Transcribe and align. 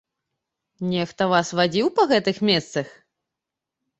Нехта 0.93 1.27
вас 1.33 1.51
вадзіў 1.59 1.91
па 1.99 2.03
гэтых 2.11 2.37
месцах? 2.51 2.87